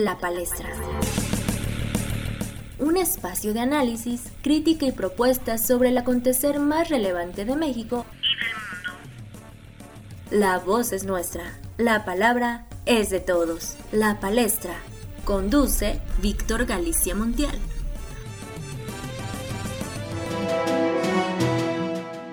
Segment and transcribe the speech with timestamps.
[0.00, 0.66] La Palestra.
[2.78, 8.40] Un espacio de análisis, crítica y propuestas sobre el acontecer más relevante de México y
[8.40, 10.46] del mundo.
[10.46, 13.76] La voz es nuestra, la palabra es de todos.
[13.92, 14.72] La Palestra.
[15.26, 17.58] Conduce Víctor Galicia Montiel.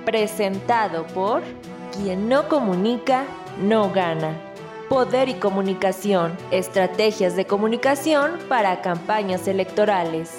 [0.05, 1.43] Presentado por
[1.91, 3.25] Quien no comunica,
[3.59, 4.46] no gana.
[4.89, 10.31] Poder y comunicación, estrategias de comunicación para campañas electorales.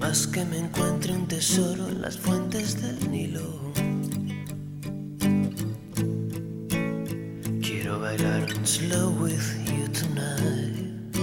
[0.00, 3.72] más que me encuentre un tesoro en las fuentes del Nilo.
[7.62, 11.14] Quiero bailar un slow with you tonight.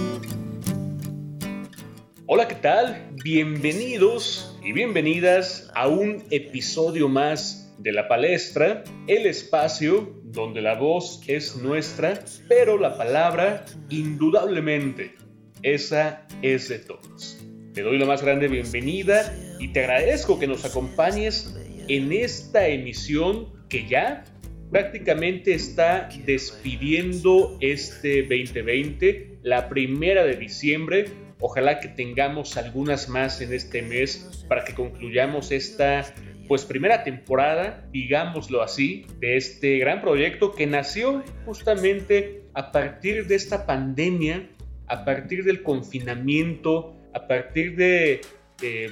[2.25, 3.09] Hola, ¿qué tal?
[3.21, 11.23] Bienvenidos y bienvenidas a un episodio más de La Palestra, el espacio donde la voz
[11.27, 15.15] es nuestra, pero la palabra, indudablemente,
[15.63, 17.43] esa es de todos.
[17.73, 21.57] Te doy la más grande bienvenida y te agradezco que nos acompañes
[21.87, 24.25] en esta emisión que ya
[24.71, 31.05] prácticamente está despidiendo este 2020, la primera de diciembre.
[31.39, 36.13] Ojalá que tengamos algunas más en este mes para que concluyamos esta
[36.47, 43.35] pues primera temporada, digámoslo así, de este gran proyecto que nació justamente a partir de
[43.35, 44.49] esta pandemia,
[44.87, 48.21] a partir del confinamiento, a partir de,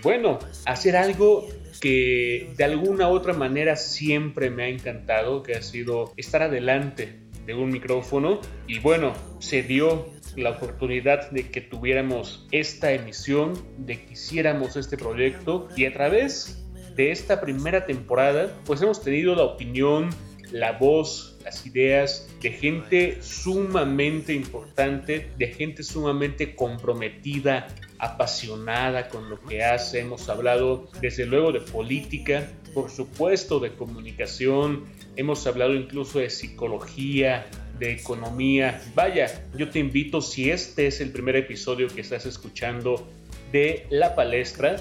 [0.03, 1.47] bueno, hacer algo
[1.81, 7.53] que de alguna otra manera siempre me ha encantado, que ha sido estar adelante de
[7.53, 8.42] un micrófono.
[8.67, 14.97] Y bueno, se dio la oportunidad de que tuviéramos esta emisión, de que hiciéramos este
[14.97, 16.65] proyecto y a través
[16.96, 20.10] de esta primera temporada, pues hemos tenido la opinión,
[20.52, 27.68] la voz, las ideas de gente sumamente importante, de gente sumamente comprometida,
[28.00, 30.00] apasionada con lo que hace.
[30.00, 37.46] Hemos hablado desde luego de política, por supuesto de comunicación, hemos hablado incluso de psicología,
[37.80, 38.81] de economía.
[38.96, 43.08] Vaya, yo te invito, si este es el primer episodio que estás escuchando
[43.52, 44.78] de La Palestra,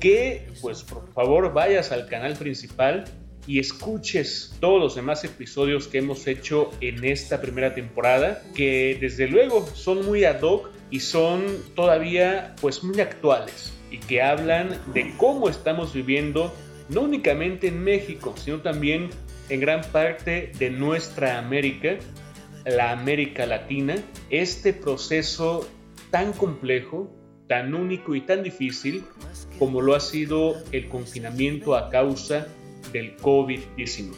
[0.00, 3.04] que pues por favor vayas al canal principal
[3.46, 9.28] y escuches todos los demás episodios que hemos hecho en esta primera temporada, que desde
[9.28, 11.44] luego son muy ad hoc y son
[11.74, 16.54] todavía pues muy actuales y que hablan de cómo estamos viviendo
[16.88, 19.10] no únicamente en México, sino también
[19.48, 21.96] en gran parte de nuestra América,
[22.64, 23.96] la América Latina,
[24.28, 25.68] este proceso
[26.10, 27.10] tan complejo,
[27.48, 29.04] tan único y tan difícil
[29.58, 32.48] como lo ha sido el confinamiento a causa
[32.92, 34.12] del COVID-19.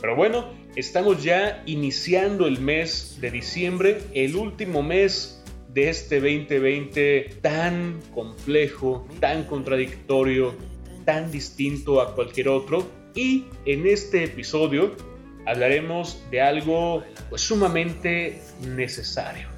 [0.00, 5.42] Pero bueno, estamos ya iniciando el mes de diciembre, el último mes
[5.72, 10.54] de este 2020 tan complejo, tan contradictorio,
[11.04, 12.86] tan distinto a cualquier otro.
[13.14, 14.94] Y en este episodio
[15.46, 18.40] hablaremos de algo pues, sumamente
[18.74, 19.48] necesario.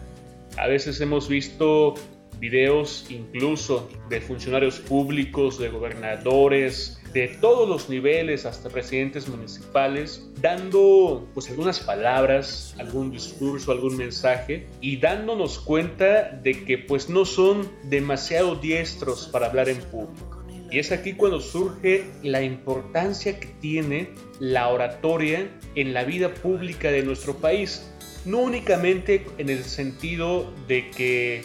[0.59, 1.95] A veces hemos visto
[2.43, 11.29] videos incluso de funcionarios públicos, de gobernadores, de todos los niveles, hasta presidentes municipales, dando
[11.35, 17.71] pues algunas palabras, algún discurso, algún mensaje y dándonos cuenta de que pues no son
[17.85, 20.43] demasiado diestros para hablar en público.
[20.69, 24.09] Y es aquí cuando surge la importancia que tiene
[24.41, 27.89] la oratoria en la vida pública de nuestro país.
[28.25, 31.43] No únicamente en el sentido de que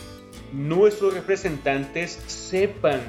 [0.53, 3.01] nuestros representantes sepan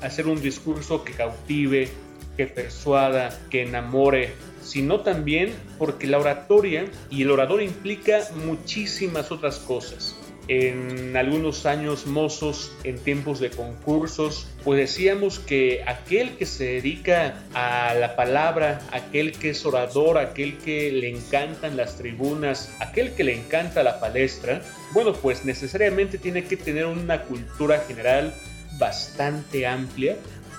[0.00, 1.88] hacer un discurso que cautive,
[2.36, 4.32] que persuada, que enamore,
[4.62, 10.16] sino también porque la oratoria y el orador implica muchísimas otras cosas
[10.48, 17.42] en algunos años mozos, en tiempos de concursos, pues decíamos que aquel que se dedica
[17.54, 23.24] a la palabra, aquel que es orador, aquel que le encantan las tribunas, aquel que
[23.24, 28.34] le encanta la palestra, bueno, pues necesariamente tiene que tener una cultura general
[28.78, 30.16] bastante amplia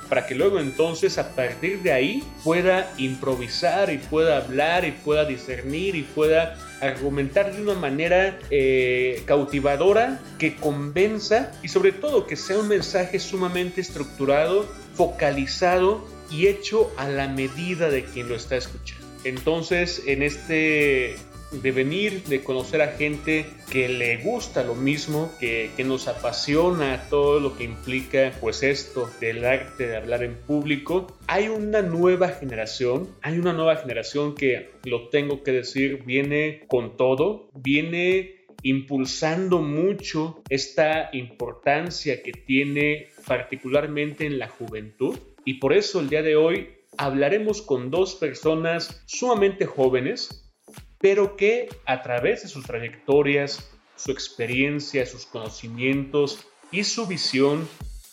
[0.10, 5.26] para que luego entonces a partir de ahí pueda improvisar y pueda hablar y pueda
[5.26, 6.56] discernir y pueda
[6.88, 13.20] argumentar de una manera eh, cautivadora que convenza y sobre todo que sea un mensaje
[13.20, 14.66] sumamente estructurado,
[14.96, 19.06] focalizado y hecho a la medida de quien lo está escuchando.
[19.24, 21.16] Entonces, en este
[21.62, 27.06] de venir, de conocer a gente que le gusta lo mismo, que, que, nos apasiona
[27.10, 31.08] todo lo que implica pues esto del arte de hablar en público.
[31.28, 36.98] Hay una nueva generación, hay una nueva generación que, lo tengo que decir, viene con
[36.98, 45.18] todo, viene impulsando mucho esta importancia que tiene particularmente en la juventud.
[45.46, 50.53] Y por eso el día de hoy hablaremos con dos personas sumamente jóvenes,
[51.04, 57.68] pero que a través de sus trayectorias, su experiencia, sus conocimientos y su visión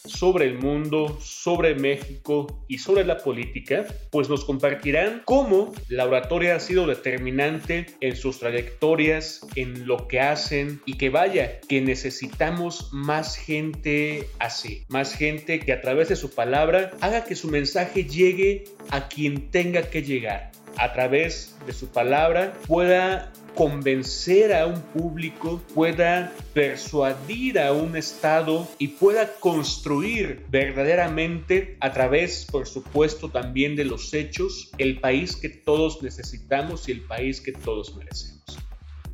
[0.04, 6.56] sobre el mundo, sobre México y sobre la política, pues nos compartirán cómo la oratoria
[6.56, 12.88] ha sido determinante en sus trayectorias, en lo que hacen y que vaya, que necesitamos
[12.92, 18.02] más gente así, más gente que a través de su palabra haga que su mensaje
[18.02, 24.80] llegue a quien tenga que llegar a través de su palabra pueda convencer a un
[24.80, 33.76] público, pueda persuadir a un Estado y pueda construir verdaderamente a través, por supuesto, también
[33.76, 38.40] de los hechos, el país que todos necesitamos y el país que todos merecemos.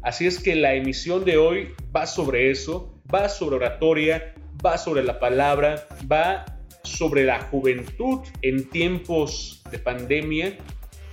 [0.03, 5.03] Así es que la emisión de hoy va sobre eso, va sobre oratoria, va sobre
[5.03, 6.45] la palabra, va
[6.85, 10.57] sobre la juventud en tiempos de pandemia,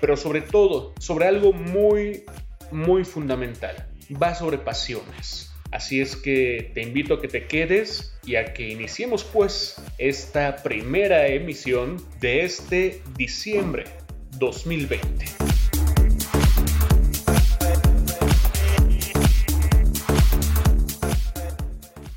[0.04, 2.26] pero sobre todo sobre algo muy
[2.72, 3.88] muy fundamental.
[4.22, 5.50] Va sobre pasiones.
[5.72, 10.58] Así es que te invito a que te quedes y a que iniciemos pues esta
[10.58, 13.86] primera emisión de este diciembre
[14.40, 15.26] 2020.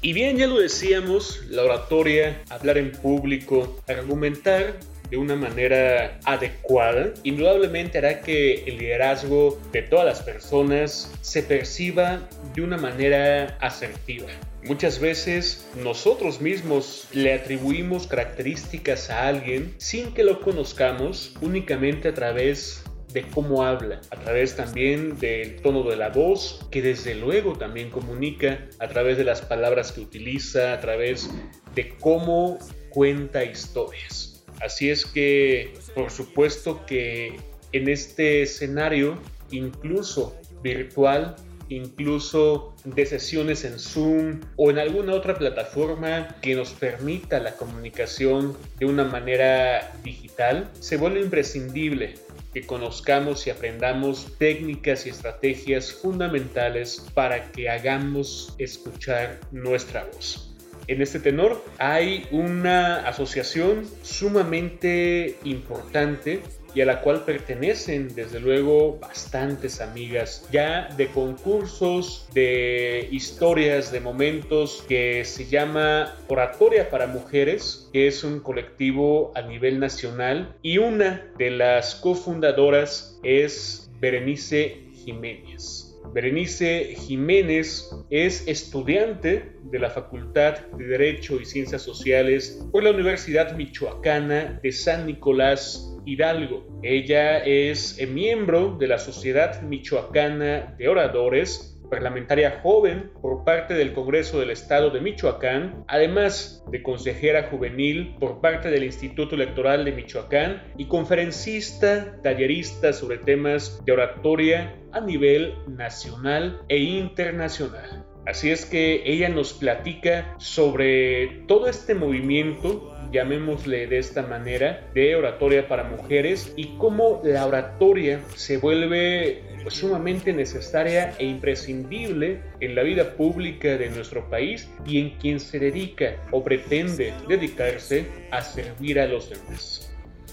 [0.02, 4.78] Y bien, ya lo decíamos, la oratoria, hablar en público, argumentar
[5.10, 12.28] de una manera adecuada, indudablemente hará que el liderazgo de todas las personas se perciba
[12.54, 14.28] de una manera asertiva.
[14.64, 22.14] Muchas veces nosotros mismos le atribuimos características a alguien sin que lo conozcamos únicamente a
[22.14, 22.82] través
[23.12, 27.90] de cómo habla, a través también del tono de la voz, que desde luego también
[27.90, 31.30] comunica a través de las palabras que utiliza, a través
[31.74, 32.58] de cómo
[32.90, 34.35] cuenta historias.
[34.60, 37.36] Así es que, por supuesto que
[37.72, 39.18] en este escenario,
[39.50, 41.36] incluso virtual,
[41.68, 48.56] incluso de sesiones en Zoom o en alguna otra plataforma que nos permita la comunicación
[48.78, 52.14] de una manera digital, se vuelve imprescindible
[52.54, 60.55] que conozcamos y aprendamos técnicas y estrategias fundamentales para que hagamos escuchar nuestra voz
[60.88, 61.62] en este tenor.
[61.78, 66.40] Hay una asociación sumamente importante
[66.76, 74.00] y a la cual pertenecen desde luego bastantes amigas ya de concursos, de historias, de
[74.00, 80.76] momentos que se llama Oratoria para Mujeres, que es un colectivo a nivel nacional y
[80.76, 85.85] una de las cofundadoras es Berenice Jiménez.
[86.16, 93.54] Berenice Jiménez es estudiante de la Facultad de Derecho y Ciencias Sociales por la Universidad
[93.54, 96.80] Michoacana de San Nicolás Hidalgo.
[96.82, 104.40] Ella es miembro de la Sociedad Michoacana de Oradores parlamentaria joven por parte del Congreso
[104.40, 110.62] del Estado de Michoacán, además de consejera juvenil por parte del Instituto Electoral de Michoacán
[110.76, 118.15] y conferencista, tallerista sobre temas de oratoria a nivel nacional e internacional.
[118.26, 125.14] Así es que ella nos platica sobre todo este movimiento, llamémosle de esta manera, de
[125.14, 132.82] oratoria para mujeres y cómo la oratoria se vuelve sumamente necesaria e imprescindible en la
[132.82, 138.98] vida pública de nuestro país y en quien se dedica o pretende dedicarse a servir
[138.98, 139.92] a los demás.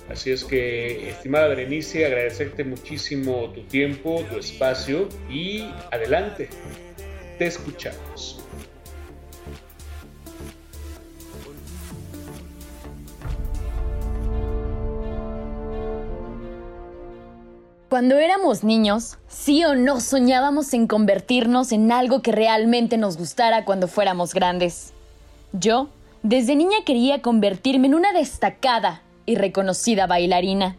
[0.10, 6.50] Así es que, estimada Berenice, agradecerte muchísimo tu tiempo, tu espacio y adelante,
[7.46, 8.40] escuchamos.
[17.94, 23.66] Cuando éramos niños, sí o no soñábamos en convertirnos en algo que realmente nos gustara
[23.66, 24.94] cuando fuéramos grandes.
[25.52, 25.90] Yo,
[26.24, 30.76] desde niña quería convertirme en una destacada y reconocida bailarina.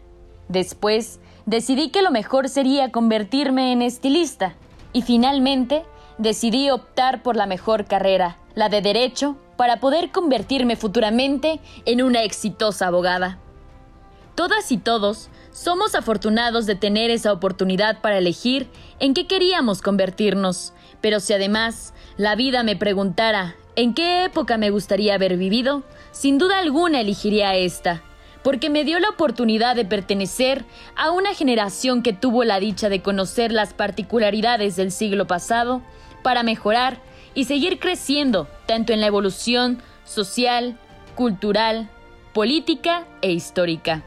[0.49, 4.55] Después, decidí que lo mejor sería convertirme en estilista
[4.91, 5.83] y finalmente
[6.17, 12.23] decidí optar por la mejor carrera, la de derecho, para poder convertirme futuramente en una
[12.23, 13.39] exitosa abogada.
[14.35, 18.67] Todas y todos somos afortunados de tener esa oportunidad para elegir
[18.99, 24.69] en qué queríamos convertirnos, pero si además la vida me preguntara en qué época me
[24.69, 28.03] gustaría haber vivido, sin duda alguna elegiría esta,
[28.43, 33.01] porque me dio la oportunidad de pertenecer a una generación que tuvo la dicha de
[33.01, 35.81] conocer las particularidades del siglo pasado,
[36.25, 36.97] para mejorar
[37.35, 40.75] y seguir creciendo tanto en la evolución social,
[41.13, 41.87] cultural,
[42.33, 44.01] política e histórica.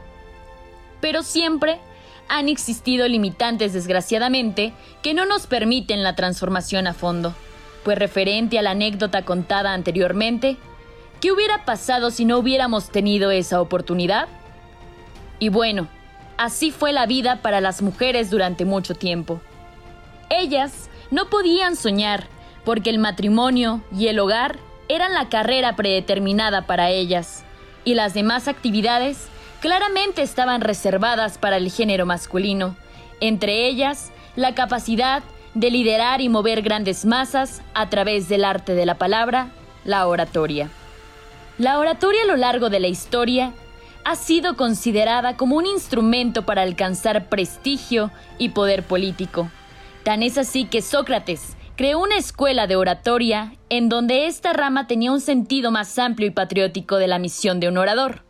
[0.99, 1.79] Pero siempre
[2.27, 7.33] han existido limitantes, desgraciadamente, que no nos permiten la transformación a fondo.
[7.85, 10.57] Pues referente a la anécdota contada anteriormente,
[11.21, 14.27] ¿qué hubiera pasado si no hubiéramos tenido esa oportunidad?
[15.39, 15.87] Y bueno,
[16.35, 19.39] así fue la vida para las mujeres durante mucho tiempo.
[20.29, 22.27] Ellas no podían soñar,
[22.63, 27.43] porque el matrimonio y el hogar eran la carrera predeterminada para ellas,
[27.83, 29.27] y las demás actividades
[29.59, 32.75] claramente estaban reservadas para el género masculino,
[33.19, 35.23] entre ellas la capacidad
[35.53, 39.49] de liderar y mover grandes masas a través del arte de la palabra,
[39.83, 40.69] la oratoria.
[41.57, 43.53] La oratoria a lo largo de la historia
[44.05, 49.49] ha sido considerada como un instrumento para alcanzar prestigio y poder político.
[50.03, 55.11] Tan es así que Sócrates creó una escuela de oratoria en donde esta rama tenía
[55.11, 58.23] un sentido más amplio y patriótico de la misión de un orador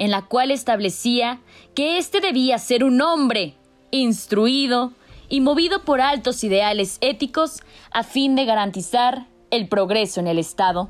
[0.00, 1.40] en la cual establecía
[1.74, 3.54] que éste debía ser un hombre
[3.90, 4.92] instruido
[5.28, 10.88] y movido por altos ideales éticos a fin de garantizar el progreso en el Estado.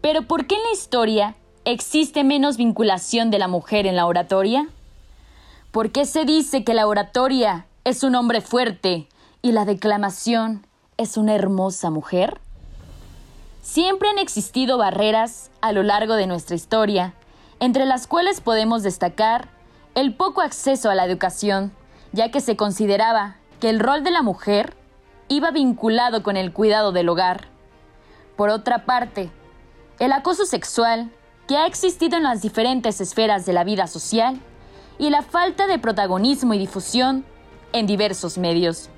[0.00, 4.68] Pero ¿por qué en la historia existe menos vinculación de la mujer en la oratoria?
[5.70, 9.06] ¿Por qué se dice que la oratoria es un hombre fuerte
[9.42, 10.64] y la declamación
[10.96, 12.40] es una hermosa mujer?
[13.60, 17.14] Siempre han existido barreras a lo largo de nuestra historia
[17.62, 19.48] entre las cuales podemos destacar
[19.94, 21.70] el poco acceso a la educación,
[22.12, 24.74] ya que se consideraba que el rol de la mujer
[25.28, 27.46] iba vinculado con el cuidado del hogar.
[28.36, 29.30] Por otra parte,
[30.00, 31.12] el acoso sexual
[31.46, 34.40] que ha existido en las diferentes esferas de la vida social
[34.98, 37.24] y la falta de protagonismo y difusión
[37.72, 38.88] en diversos medios.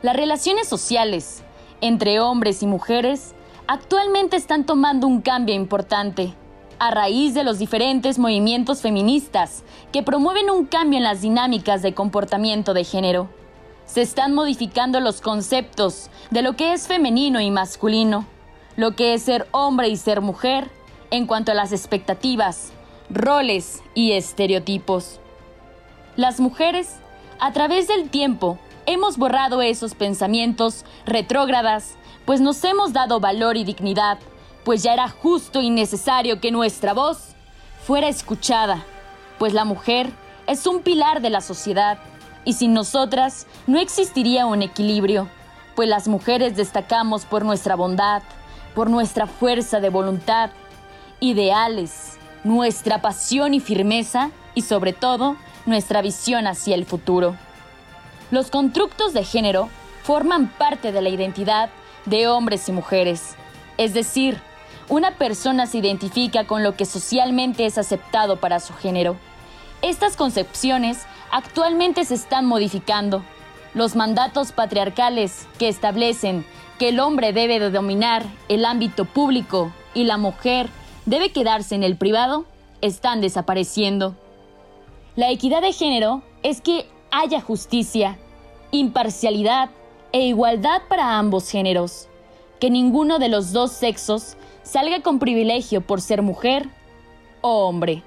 [0.00, 1.42] Las relaciones sociales
[1.80, 3.34] entre hombres y mujeres
[3.66, 6.34] actualmente están tomando un cambio importante
[6.78, 11.94] a raíz de los diferentes movimientos feministas que promueven un cambio en las dinámicas de
[11.94, 13.28] comportamiento de género.
[13.86, 18.24] Se están modificando los conceptos de lo que es femenino y masculino,
[18.76, 20.70] lo que es ser hombre y ser mujer,
[21.10, 22.70] en cuanto a las expectativas,
[23.10, 25.18] roles y estereotipos.
[26.14, 26.96] Las mujeres,
[27.40, 33.64] a través del tiempo, hemos borrado esos pensamientos retrógradas, pues nos hemos dado valor y
[33.64, 34.18] dignidad
[34.68, 37.34] pues ya era justo y necesario que nuestra voz
[37.86, 38.84] fuera escuchada,
[39.38, 40.10] pues la mujer
[40.46, 41.96] es un pilar de la sociedad
[42.44, 45.26] y sin nosotras no existiría un equilibrio,
[45.74, 48.22] pues las mujeres destacamos por nuestra bondad,
[48.74, 50.50] por nuestra fuerza de voluntad,
[51.18, 57.36] ideales, nuestra pasión y firmeza y sobre todo nuestra visión hacia el futuro.
[58.30, 59.68] Los constructos de género
[60.02, 61.70] forman parte de la identidad
[62.04, 63.36] de hombres y mujeres,
[63.78, 64.40] es decir,
[64.88, 69.16] una persona se identifica con lo que socialmente es aceptado para su género.
[69.82, 73.22] Estas concepciones actualmente se están modificando.
[73.74, 76.46] Los mandatos patriarcales que establecen
[76.78, 80.68] que el hombre debe de dominar el ámbito público y la mujer
[81.04, 82.46] debe quedarse en el privado
[82.80, 84.14] están desapareciendo.
[85.16, 88.18] La equidad de género es que haya justicia,
[88.70, 89.70] imparcialidad
[90.12, 92.08] e igualdad para ambos géneros,
[92.60, 96.68] que ninguno de los dos sexos salga con privilegio por ser mujer
[97.40, 98.02] o hombre.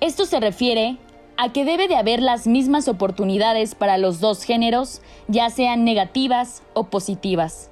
[0.00, 0.96] Esto se refiere
[1.36, 6.62] a que debe de haber las mismas oportunidades para los dos géneros, ya sean negativas
[6.74, 7.70] o positivas.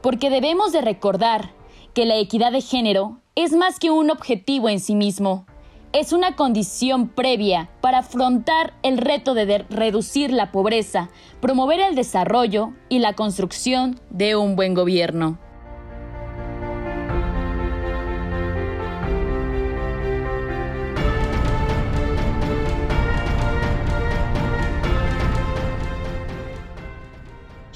[0.00, 1.50] Porque debemos de recordar
[1.92, 5.44] que la equidad de género es más que un objetivo en sí mismo,
[5.92, 12.72] es una condición previa para afrontar el reto de reducir la pobreza, promover el desarrollo
[12.88, 15.38] y la construcción de un buen gobierno.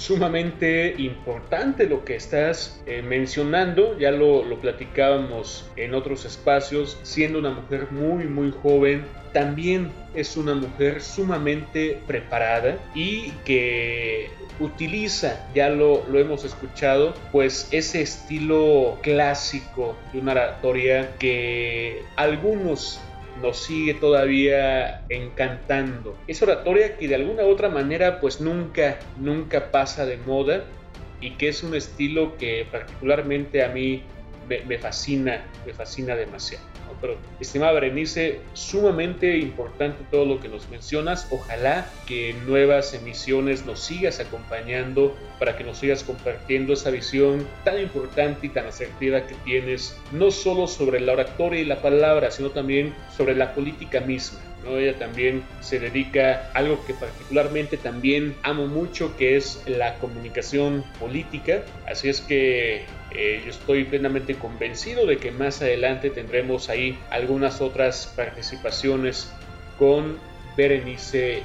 [0.05, 7.51] Sumamente importante lo que estás eh, mencionando, ya lo, platicábamos en otros espacios, siendo una
[7.51, 14.29] mujer muy muy joven, también es una mujer sumamente preparada y que
[14.61, 23.01] utiliza, ya lo, lo, hemos escuchado, pues ese estilo clásico de una oratoria que algunos
[23.41, 26.17] nos sigue todavía encantando.
[26.27, 30.65] Es oratoria que de alguna u otra manera pues nunca, nunca pasa de moda
[31.21, 34.03] y que es un estilo que particularmente a mí
[34.49, 36.65] me, fascina, me fascina demasiado.
[37.01, 41.27] Pero, estimada Berenice, sumamente importante todo lo que nos mencionas.
[41.31, 47.81] Ojalá que nuevas emisiones nos sigas acompañando para que nos sigas compartiendo esa visión tan
[47.81, 52.51] importante y tan asertiva que tienes, no solo sobre la oratoria y la palabra, sino
[52.51, 54.41] también sobre la política misma.
[54.65, 54.79] ¿no?
[54.79, 60.85] Ella también se dedica a algo que particularmente también amo mucho, que es la comunicación
[60.99, 61.63] política.
[61.87, 68.13] Así es que eh, estoy plenamente convencido de que más adelante tendremos ahí algunas otras
[68.17, 69.33] participaciones
[69.79, 70.19] con
[70.57, 71.43] Berenice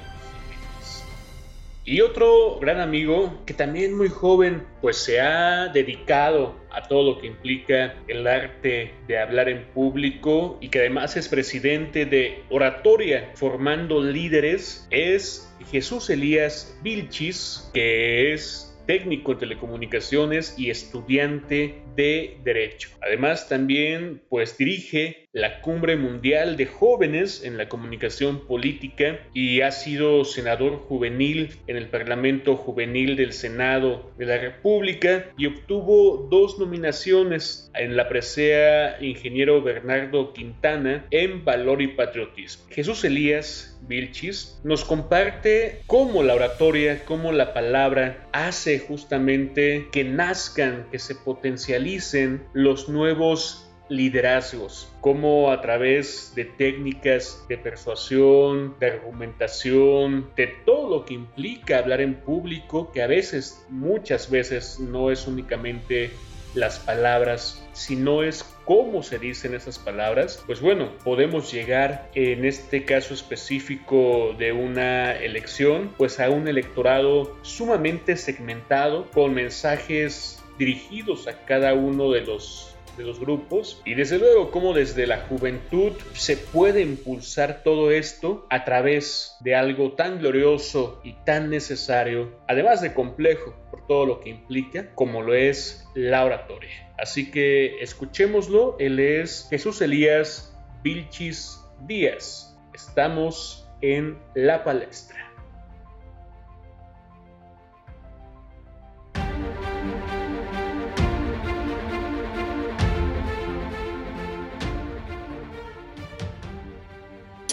[1.90, 7.20] y otro gran amigo que también muy joven pues se ha dedicado a todo lo
[7.20, 13.32] que implica el arte de hablar en público y que además es presidente de Oratoria
[13.34, 22.90] formando líderes es Jesús Elías Vilchis que es técnico en telecomunicaciones y estudiante de Derecho.
[23.04, 29.72] Además, también pues dirige la Cumbre Mundial de Jóvenes en la Comunicación Política y ha
[29.72, 36.58] sido senador juvenil en el Parlamento Juvenil del Senado de la República y obtuvo dos
[36.58, 42.66] nominaciones en la presea Ingeniero Bernardo Quintana en Valor y Patriotismo.
[42.72, 50.88] Jesús Elías Vilchis nos comparte cómo la oratoria, cómo la palabra hace justamente que nazcan,
[50.92, 60.30] que se potencialicen los nuevos liderazgos, cómo a través de técnicas de persuasión, de argumentación,
[60.36, 65.28] de todo lo que implica hablar en público, que a veces, muchas veces, no es
[65.28, 66.12] únicamente
[66.56, 72.86] las palabras, sino es cómo se dicen esas palabras, pues bueno, podemos llegar en este
[72.86, 81.46] caso específico de una elección, pues a un electorado sumamente segmentado con mensajes dirigidos a
[81.46, 86.38] cada uno de los de los grupos y desde luego cómo desde la juventud se
[86.38, 92.94] puede impulsar todo esto a través de algo tan glorioso y tan necesario, además de
[92.94, 96.92] complejo por todo lo que implica, como lo es la oratoria.
[96.98, 102.58] Así que escuchémoslo, él es Jesús Elías Vilchis Díaz.
[102.74, 105.29] Estamos en la palestra.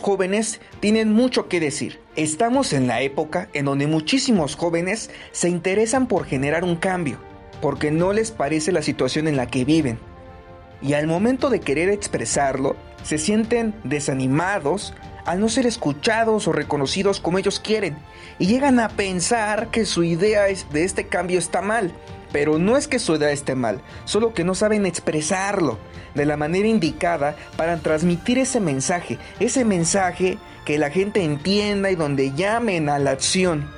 [0.00, 2.00] Jóvenes tienen mucho que decir.
[2.16, 7.18] Estamos en la época en donde muchísimos jóvenes se interesan por generar un cambio,
[7.60, 9.98] porque no les parece la situación en la que viven.
[10.82, 17.20] Y al momento de querer expresarlo, se sienten desanimados al no ser escuchados o reconocidos
[17.20, 17.96] como ellos quieren,
[18.38, 21.92] y llegan a pensar que su idea de este cambio está mal.
[22.32, 25.78] Pero no es que su idea esté mal, solo que no saben expresarlo
[26.16, 31.94] de la manera indicada para transmitir ese mensaje, ese mensaje que la gente entienda y
[31.94, 33.70] donde llamen a la acción.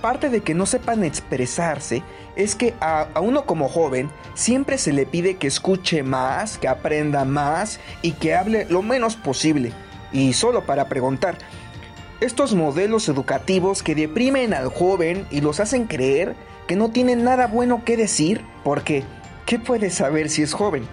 [0.00, 2.02] Parte de que no sepan expresarse
[2.36, 7.24] es que a, uno como joven siempre se le pide que escuche más, que aprenda
[7.24, 9.72] más y que hable lo menos posible.
[10.12, 11.38] Y solo para preguntar,
[12.20, 17.46] estos modelos educativos que deprimen al joven y los hacen creer que no tienen nada
[17.46, 19.04] bueno que decir, porque
[19.46, 20.86] ¿qué puede saber si es joven?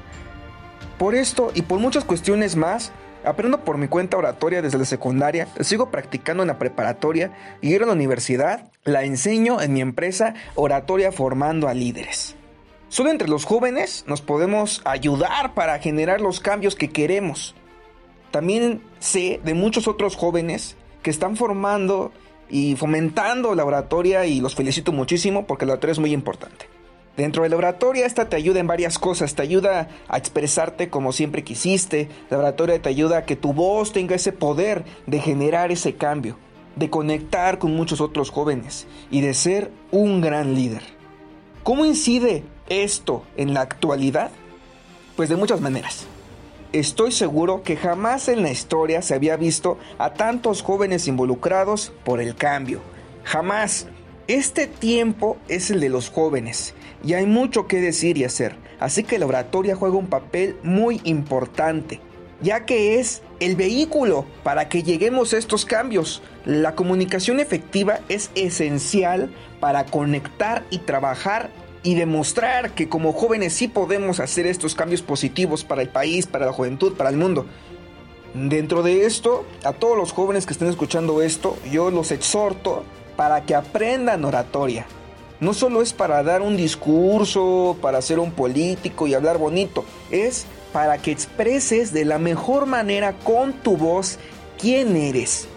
[0.98, 2.92] Por esto y por muchas cuestiones más,
[3.26, 7.80] aprendo por mi cuenta oratoria desde la secundaria, sigo practicando en la preparatoria y a
[7.80, 12.36] la universidad, la enseño en mi empresa Oratoria Formando a Líderes.
[12.90, 17.56] Solo entre los jóvenes nos podemos ayudar para generar los cambios que queremos.
[18.30, 22.12] También sé de muchos otros jóvenes que están formando
[22.50, 26.68] y fomentando la oratoria y los felicito muchísimo porque la oratoria es muy importante.
[27.16, 31.12] Dentro de la oratoria esta te ayuda en varias cosas, te ayuda a expresarte como
[31.12, 35.72] siempre quisiste, la oratoria te ayuda a que tu voz tenga ese poder de generar
[35.72, 36.38] ese cambio,
[36.76, 40.82] de conectar con muchos otros jóvenes y de ser un gran líder.
[41.62, 44.32] ¿Cómo incide esto en la actualidad?
[45.16, 46.08] Pues de muchas maneras.
[46.72, 52.20] Estoy seguro que jamás en la historia se había visto a tantos jóvenes involucrados por
[52.20, 52.82] el cambio.
[53.24, 53.86] Jamás.
[54.30, 59.04] Este tiempo es el de los jóvenes y hay mucho que decir y hacer, así
[59.04, 62.00] que la oratoria juega un papel muy importante,
[62.42, 66.22] ya que es el vehículo para que lleguemos a estos cambios.
[66.46, 71.50] La comunicación efectiva es esencial para conectar y trabajar
[71.84, 76.46] y demostrar que como jóvenes sí podemos hacer estos cambios positivos para el país, para
[76.46, 77.46] la juventud, para el mundo.
[78.34, 83.44] Dentro de esto, a todos los jóvenes que estén escuchando esto, yo los exhorto para
[83.46, 84.86] que aprendan oratoria,
[85.40, 90.46] no solo es para dar un discurso, para ser un político y hablar bonito, es
[90.72, 94.20] para que expreses de la mejor manera con tu voz
[94.58, 95.48] quién eres,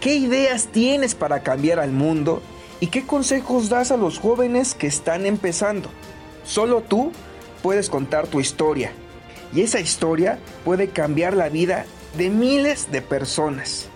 [0.00, 2.42] qué ideas tienes para cambiar al mundo
[2.80, 5.90] y qué consejos das a los jóvenes que están empezando.
[6.44, 7.12] Solo tú
[7.62, 8.92] puedes contar tu historia
[9.54, 13.86] y esa historia puede cambiar la vida de miles de personas.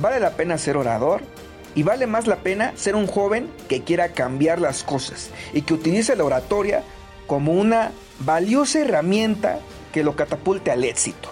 [0.00, 1.22] ¿Vale la pena ser orador?
[1.74, 5.74] Y vale más la pena ser un joven que quiera cambiar las cosas y que
[5.74, 6.82] utilice la oratoria
[7.26, 9.60] como una valiosa herramienta
[9.92, 11.28] que lo catapulte al éxito.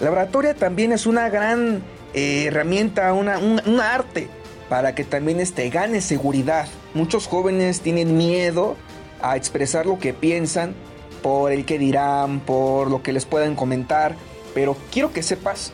[0.00, 1.82] La oratoria también es una gran
[2.14, 4.28] eh, herramienta, una, un, arte
[4.68, 6.68] para que también este, gane seguridad.
[6.94, 8.76] Muchos jóvenes tienen miedo
[9.20, 10.74] a expresar lo que piensan
[11.22, 14.14] por el que dirán, por lo que les puedan comentar,
[14.54, 15.72] pero quiero que sepas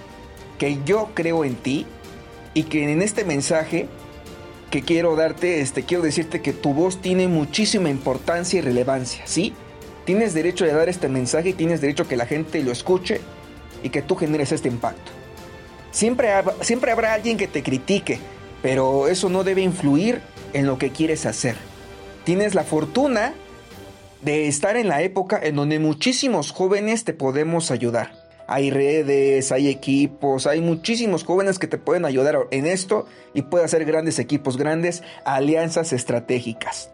[0.58, 1.86] que yo creo en ti
[2.54, 3.88] y que en este mensaje
[4.70, 9.52] que quiero darte, este, quiero decirte que tu voz tiene muchísima importancia y relevancia, ¿sí?
[10.04, 13.20] Tienes derecho de dar este mensaje y tienes derecho a que la gente lo escuche
[13.82, 15.12] y que tú generes este impacto.
[15.90, 16.28] Siempre,
[16.60, 18.18] siempre habrá alguien que te critique,
[18.62, 20.20] pero eso no debe influir
[20.52, 21.56] en lo que quieres hacer.
[22.24, 23.34] Tienes la fortuna
[24.22, 28.23] de estar en la época en donde muchísimos jóvenes te podemos ayudar.
[28.46, 33.64] Hay redes, hay equipos, hay muchísimos jóvenes que te pueden ayudar en esto y puede
[33.64, 36.90] hacer grandes equipos, grandes alianzas estratégicas.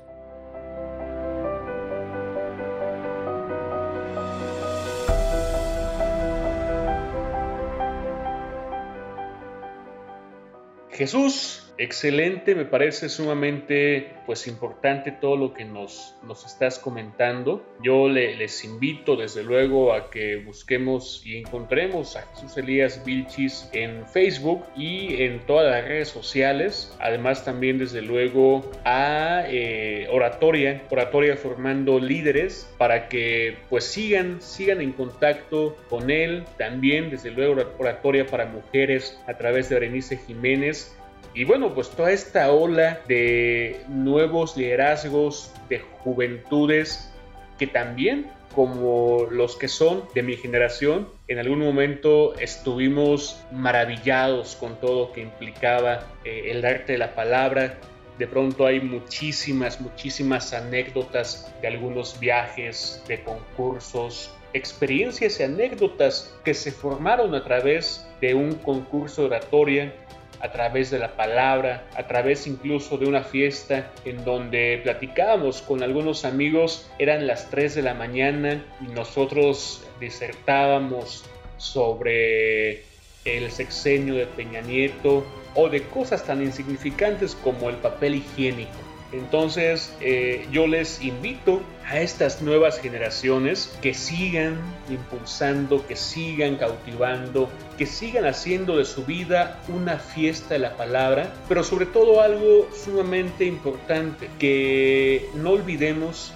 [10.90, 17.64] Jesús Excelente, me parece sumamente pues importante todo lo que nos, nos estás comentando.
[17.82, 24.06] Yo les invito desde luego a que busquemos y encontremos a Jesús Elías Vilchis en
[24.06, 26.94] Facebook y en todas las redes sociales.
[27.00, 34.82] Además también desde luego a eh, Oratoria, Oratoria formando líderes para que pues sigan, sigan
[34.82, 36.44] en contacto con él.
[36.58, 40.94] También desde luego Oratoria para mujeres a través de Berenice Jiménez
[41.34, 47.10] y bueno, pues toda esta ola de nuevos liderazgos, de juventudes,
[47.58, 54.80] que también como los que son de mi generación, en algún momento estuvimos maravillados con
[54.80, 57.78] todo lo que implicaba eh, el arte de la palabra.
[58.18, 66.54] De pronto hay muchísimas, muchísimas anécdotas de algunos viajes, de concursos, experiencias y anécdotas que
[66.54, 69.94] se formaron a través de un concurso de oratoria
[70.40, 75.82] a través de la palabra, a través incluso de una fiesta en donde platicábamos con
[75.82, 81.24] algunos amigos, eran las 3 de la mañana y nosotros disertábamos
[81.58, 82.84] sobre
[83.24, 85.24] el sexenio de Peña Nieto
[85.54, 88.89] o de cosas tan insignificantes como el papel higiénico.
[89.12, 94.56] Entonces eh, yo les invito a estas nuevas generaciones que sigan
[94.88, 101.34] impulsando, que sigan cautivando, que sigan haciendo de su vida una fiesta de la palabra,
[101.48, 106.32] pero sobre todo algo sumamente importante, que no olvidemos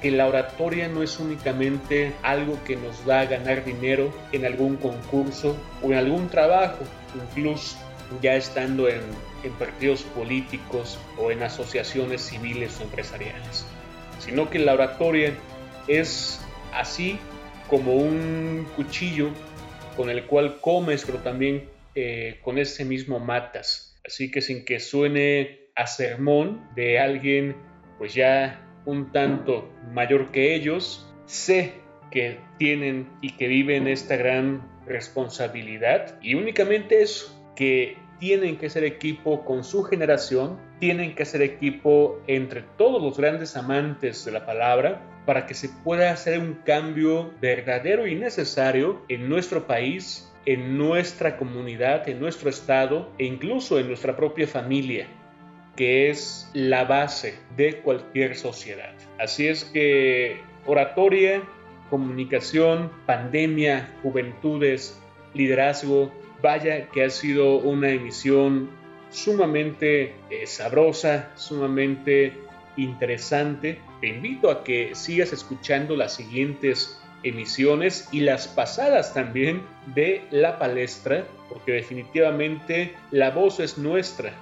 [0.00, 4.76] que la oratoria no es únicamente algo que nos va a ganar dinero en algún
[4.76, 7.76] concurso o en algún trabajo, incluso
[8.20, 9.00] ya estando en,
[9.44, 13.66] en partidos políticos o en asociaciones civiles o empresariales,
[14.18, 15.34] sino que la oratoria
[15.88, 16.40] es
[16.72, 17.18] así
[17.68, 19.30] como un cuchillo
[19.96, 23.98] con el cual comes, pero también eh, con ese mismo matas.
[24.06, 27.56] Así que sin que suene a sermón de alguien
[27.98, 31.74] pues ya un tanto mayor que ellos, sé
[32.10, 38.84] que tienen y que viven esta gran responsabilidad y únicamente eso, que tienen que ser
[38.84, 44.46] equipo con su generación, tienen que ser equipo entre todos los grandes amantes de la
[44.46, 50.78] palabra para que se pueda hacer un cambio verdadero y necesario en nuestro país, en
[50.78, 55.08] nuestra comunidad, en nuestro estado e incluso en nuestra propia familia
[55.74, 58.94] que es la base de cualquier sociedad.
[59.18, 61.42] Así es que oratoria,
[61.90, 64.96] comunicación, pandemia, juventudes,
[65.34, 68.70] liderazgo, Vaya que ha sido una emisión
[69.10, 72.32] sumamente eh, sabrosa, sumamente
[72.76, 73.78] interesante.
[74.00, 79.62] Te invito a que sigas escuchando las siguientes emisiones y las pasadas también
[79.94, 84.32] de la palestra, porque definitivamente la voz es nuestra,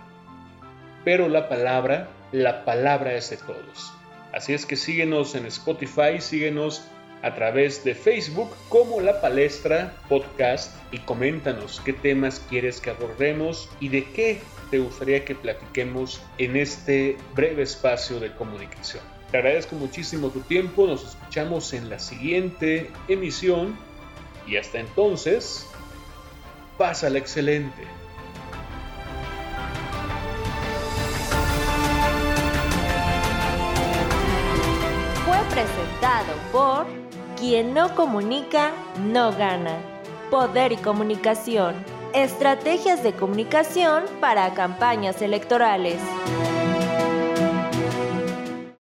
[1.05, 3.93] pero la palabra, la palabra es de todos.
[4.33, 6.89] Así es que síguenos en Spotify, síguenos
[7.23, 13.69] a través de Facebook como La Palestra Podcast y coméntanos qué temas quieres que abordemos
[13.81, 19.03] y de qué te gustaría que platiquemos en este breve espacio de comunicación.
[19.31, 23.77] Te agradezco muchísimo tu tiempo, nos escuchamos en la siguiente emisión
[24.47, 25.67] y hasta entonces,
[26.77, 27.85] pásala excelente.
[35.25, 37.00] Fue presentado por
[37.41, 38.73] Quien no comunica,
[39.03, 39.79] no gana.
[40.31, 41.75] Poder y comunicación.
[42.13, 45.97] Estrategias de comunicación para campañas electorales.